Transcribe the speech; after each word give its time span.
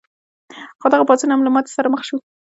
خو 0.79 0.85
دغه 0.93 1.05
پاڅون 1.09 1.29
هم 1.31 1.41
له 1.45 1.51
ماتې 1.53 1.71
سره 1.77 1.91
مخ 1.93 2.01
شو. 2.07 2.17